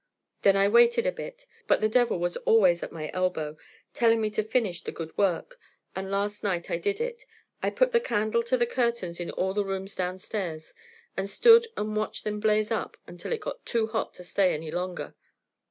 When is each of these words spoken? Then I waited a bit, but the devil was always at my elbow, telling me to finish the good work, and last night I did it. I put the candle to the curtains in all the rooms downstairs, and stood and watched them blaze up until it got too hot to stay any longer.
Then 0.41 0.57
I 0.57 0.67
waited 0.67 1.05
a 1.05 1.11
bit, 1.11 1.45
but 1.67 1.79
the 1.79 1.87
devil 1.87 2.17
was 2.17 2.35
always 2.37 2.81
at 2.81 2.91
my 2.91 3.11
elbow, 3.13 3.55
telling 3.93 4.19
me 4.19 4.31
to 4.31 4.41
finish 4.41 4.81
the 4.81 4.91
good 4.91 5.15
work, 5.15 5.59
and 5.95 6.09
last 6.09 6.43
night 6.43 6.71
I 6.71 6.77
did 6.79 6.99
it. 6.99 7.23
I 7.61 7.69
put 7.69 7.91
the 7.91 7.99
candle 7.99 8.41
to 8.45 8.57
the 8.57 8.65
curtains 8.65 9.19
in 9.19 9.29
all 9.29 9.53
the 9.53 9.63
rooms 9.63 9.93
downstairs, 9.93 10.73
and 11.15 11.29
stood 11.29 11.67
and 11.77 11.95
watched 11.95 12.23
them 12.23 12.39
blaze 12.39 12.71
up 12.71 12.97
until 13.05 13.31
it 13.31 13.41
got 13.41 13.63
too 13.63 13.85
hot 13.85 14.15
to 14.15 14.23
stay 14.23 14.55
any 14.55 14.71
longer. 14.71 15.13